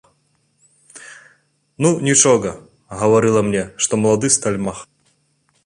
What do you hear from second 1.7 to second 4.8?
Ну, нічога, гаварыла мне, што малады стальмах.